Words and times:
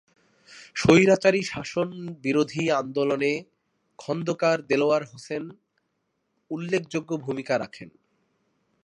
স্বৈরাচারী 0.75 1.41
শাসন 1.43 1.89
বিরোধী 2.23 2.63
আন্দোলনে 2.81 3.33
খোন্দকার 3.99 4.57
দেলোয়ার 4.67 5.03
হোসেন 5.05 5.43
উল্লেখযোগ্য 6.51 7.11
ভূমিকা 7.17 7.53
রাখেন। 7.59 7.89